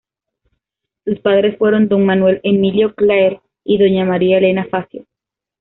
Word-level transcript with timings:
Sus 1.05 1.19
padres 1.19 1.59
fueron 1.59 1.87
don 1.87 2.03
Manuel 2.07 2.39
Emilio 2.41 2.95
Clare 2.95 3.39
y 3.63 3.77
doña 3.77 4.03
María 4.03 4.39
Elena 4.39 4.65
Facio. 4.65 5.05